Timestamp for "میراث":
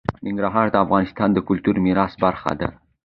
1.87-2.13